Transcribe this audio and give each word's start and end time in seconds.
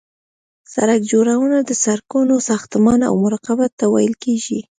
سرک 0.73 1.01
جوړونه 1.11 1.57
د 1.63 1.71
سرکونو 1.83 2.35
ساختمان 2.49 2.99
او 3.09 3.13
مراقبت 3.23 3.71
ته 3.79 3.85
ویل 3.93 4.13
کیږي 4.23 4.59